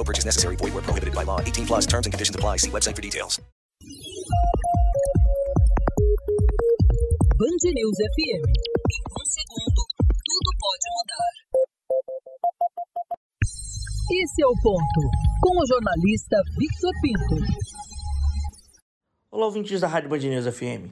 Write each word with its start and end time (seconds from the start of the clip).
No 0.00 0.04
purchase 0.04 0.24
necessary. 0.24 0.56
Void 0.56 0.72
were 0.72 0.80
prohibited 0.80 1.14
by 1.14 1.24
law. 1.24 1.40
18 1.42 1.66
plus 1.66 1.86
terms 1.86 2.06
and 2.06 2.12
conditions 2.14 2.34
apply. 2.34 2.56
See 2.56 2.70
website 2.70 2.96
for 2.96 3.02
details. 3.02 3.38
Band 7.40 7.64
News 7.64 7.98
FM. 8.12 8.40
Em 8.96 9.02
um 9.12 9.26
segundo, 9.36 9.80
tudo 10.24 10.50
pode 10.64 10.86
mudar. 10.96 11.32
Esse 14.22 14.42
é 14.42 14.46
o 14.46 14.54
ponto, 14.62 15.00
com 15.42 15.60
o 15.60 15.66
jornalista 15.66 16.36
Victor 16.58 16.92
Pinto. 17.02 17.36
Olá, 19.30 19.44
ouvintes 19.44 19.80
da 19.82 19.86
Rádio 19.86 20.08
Band 20.08 20.18
News 20.18 20.46
FM. 20.46 20.88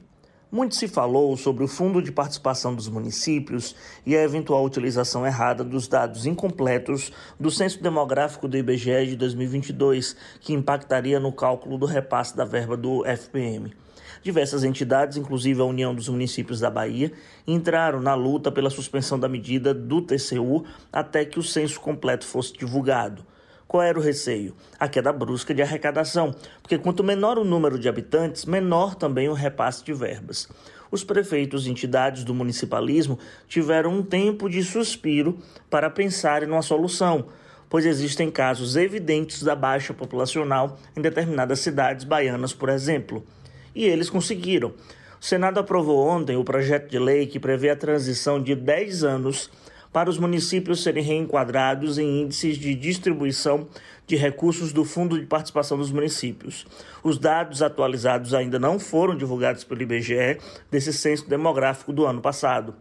Muito 0.51 0.73
se 0.73 0.87
falou 0.87 1.37
sobre 1.37 1.63
o 1.63 1.67
Fundo 1.67 2.01
de 2.01 2.11
Participação 2.11 2.73
dos 2.73 2.89
Municípios 2.89 3.75
e 4.03 4.15
a 4.15 4.23
eventual 4.23 4.65
utilização 4.65 5.23
errada 5.23 5.63
dos 5.63 5.87
dados 5.87 6.25
incompletos 6.25 7.11
do 7.39 7.51
Censo 7.51 7.83
Demográfico 7.83 8.47
do 8.47 8.57
IBGE 8.57 9.05
de 9.09 9.15
2022, 9.15 10.15
que 10.41 10.51
impactaria 10.51 11.19
no 11.19 11.31
cálculo 11.31 11.77
do 11.77 11.85
repasse 11.85 12.35
da 12.35 12.45
verba 12.45 12.75
do 12.75 13.05
FPM. 13.05 13.75
Diversas 14.23 14.63
entidades, 14.63 15.17
inclusive 15.17 15.61
a 15.61 15.65
União 15.65 15.93
dos 15.93 16.09
Municípios 16.09 16.59
da 16.59 16.71
Bahia, 16.71 17.11
entraram 17.45 18.01
na 18.01 18.15
luta 18.15 18.51
pela 18.51 18.71
suspensão 18.71 19.19
da 19.19 19.29
medida 19.29 19.71
do 19.71 20.01
TCU 20.01 20.65
até 20.91 21.25
que 21.25 21.37
o 21.37 21.43
censo 21.43 21.79
completo 21.79 22.25
fosse 22.25 22.53
divulgado. 22.53 23.23
Qual 23.69 23.83
era 23.83 23.99
o 23.99 24.01
receio? 24.01 24.55
A 24.79 24.87
queda 24.87 25.13
brusca 25.13 25.53
de 25.53 25.61
arrecadação, 25.61 26.33
porque 26.59 26.75
quanto 26.75 27.03
menor 27.03 27.37
o 27.37 27.43
número 27.43 27.77
de 27.77 27.87
habitantes, 27.87 28.45
menor 28.45 28.95
também 28.95 29.29
o 29.29 29.33
repasse 29.33 29.83
de 29.83 29.93
verbas. 29.93 30.49
Os 30.89 31.03
prefeitos 31.03 31.67
e 31.67 31.69
entidades 31.69 32.23
do 32.23 32.33
municipalismo 32.33 33.19
tiveram 33.47 33.91
um 33.93 34.01
tempo 34.01 34.49
de 34.49 34.63
suspiro 34.63 35.37
para 35.69 35.87
pensarem 35.87 36.49
numa 36.49 36.63
solução, 36.63 37.27
pois 37.69 37.85
existem 37.85 38.31
casos 38.31 38.75
evidentes 38.75 39.43
da 39.43 39.55
baixa 39.55 39.93
populacional 39.93 40.79
em 40.97 41.01
determinadas 41.03 41.59
cidades 41.59 42.05
baianas, 42.05 42.51
por 42.51 42.69
exemplo. 42.69 43.23
E 43.75 43.85
eles 43.85 44.09
conseguiram. 44.09 44.69
O 45.21 45.23
Senado 45.23 45.59
aprovou 45.59 46.07
ontem 46.07 46.35
o 46.35 46.43
projeto 46.43 46.89
de 46.89 46.97
lei 46.97 47.27
que 47.27 47.39
prevê 47.39 47.69
a 47.69 47.75
transição 47.75 48.41
de 48.41 48.55
10 48.55 49.03
anos 49.03 49.51
para 49.91 50.09
os 50.09 50.17
municípios 50.17 50.83
serem 50.83 51.03
reenquadrados 51.03 51.97
em 51.97 52.21
índices 52.21 52.57
de 52.57 52.75
distribuição 52.75 53.67
de 54.05 54.15
recursos 54.15 54.71
do 54.73 54.83
Fundo 54.83 55.19
de 55.19 55.25
Participação 55.25 55.77
dos 55.77 55.91
Municípios. 55.91 56.65
Os 57.03 57.17
dados 57.17 57.61
atualizados 57.61 58.33
ainda 58.33 58.57
não 58.57 58.79
foram 58.79 59.15
divulgados 59.15 59.63
pelo 59.63 59.81
IBGE 59.81 60.39
desse 60.69 60.91
censo 60.91 61.29
demográfico 61.29 61.93
do 61.93 62.05
ano 62.05 62.21
passado. 62.21 62.75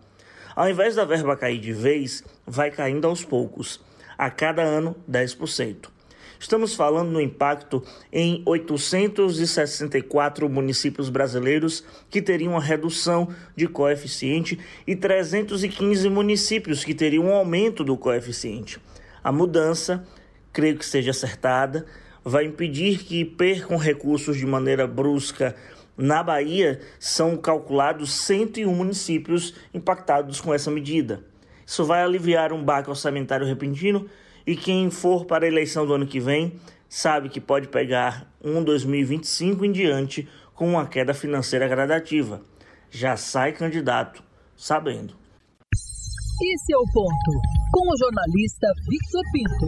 Ao 0.57 0.69
invés 0.69 0.97
da 0.97 1.05
verba 1.05 1.37
cair 1.37 1.61
de 1.61 1.73
vez, 1.73 2.25
vai 2.47 2.71
caindo 2.71 3.07
aos 3.07 3.25
poucos, 3.25 3.81
a 4.17 4.31
cada 4.31 4.63
ano 4.63 4.97
10%. 5.11 5.98
Estamos 6.41 6.75
falando 6.75 7.10
no 7.10 7.21
impacto 7.21 7.82
em 8.12 8.43
864 8.47 10.49
municípios 10.49 11.10
brasileiros 11.10 11.84
que 12.09 12.22
teriam 12.22 12.53
uma 12.53 12.60
redução 12.60 13.28
de 13.56 13.66
coeficiente 13.66 14.59
e 14.87 14.94
315 14.94 16.09
municípios 16.09 16.84
que 16.84 16.94
teriam 16.94 17.25
um 17.25 17.34
aumento 17.34 17.82
do 17.82 17.97
coeficiente. 17.97 18.78
A 19.22 19.32
mudança, 19.32 20.06
creio 20.53 20.78
que 20.78 20.87
seja 20.87 21.10
acertada, 21.10 21.84
vai 22.25 22.44
impedir 22.44 22.99
que 22.99 23.25
percam 23.25 23.76
recursos 23.76 24.37
de 24.37 24.47
maneira 24.47 24.87
brusca. 24.87 25.56
Na 25.97 26.22
Bahia, 26.22 26.81
são 27.00 27.37
calculados 27.37 28.12
101 28.12 28.72
municípios 28.72 29.55
impactados 29.75 30.41
com 30.41 30.55
essa 30.55 30.70
medida. 30.70 31.25
Isso 31.66 31.84
vai 31.84 32.03
aliviar 32.03 32.53
um 32.53 32.62
baque 32.62 32.88
orçamentário 32.88 33.44
repentino 33.44 34.09
e 34.49 34.57
quem 34.57 34.91
for 34.91 35.27
para 35.27 35.45
a 35.45 35.47
eleição 35.47 35.85
do 35.85 35.93
ano 35.93 36.07
que 36.07 36.19
vem 36.19 36.55
sabe 36.89 37.29
que 37.29 37.39
pode 37.39 37.69
pegar 37.69 38.27
um 38.43 38.65
2025 38.65 39.63
em 39.63 39.71
diante 39.71 40.27
com 40.55 40.67
uma 40.67 40.87
queda 40.87 41.13
financeira 41.13 41.69
gradativa. 41.69 42.41
Já 42.91 43.15
sai 43.15 43.53
candidato 43.53 44.23
sabendo. 44.57 45.15
Esse 45.71 46.73
é 46.73 46.79
o 46.79 46.85
ponto, 46.95 47.31
com 47.73 47.93
o 47.93 47.99
jornalista 47.99 48.69
Victor 48.89 49.23
Pinto. 49.35 49.67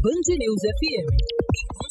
Band 0.00 0.36
News 0.38 0.62
FM. 0.78 1.87